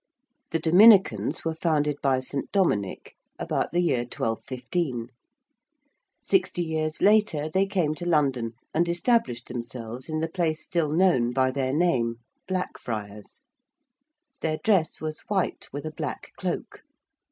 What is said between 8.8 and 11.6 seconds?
established themselves in the place still known by